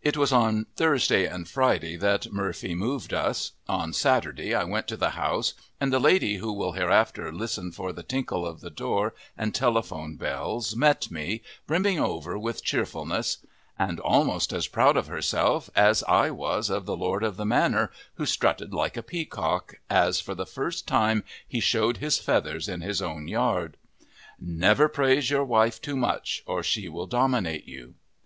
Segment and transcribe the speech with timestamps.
[0.00, 3.52] It was on Thursday and Friday that Murphy moved us.
[3.68, 7.92] On Saturday I went to the house, and the lady who will hereafter listen for
[7.92, 13.44] the tinkle of the door and telephone bells met me, brimming over with cheerfulness
[13.78, 17.90] and almost as proud of herself as I was of the lord of the manor
[18.14, 22.80] who strutted like a peacock, as for the first time he showed his feathers in
[22.80, 23.76] his own front yard.
[24.40, 27.96] Never praise your wife too much, or she will dominate you.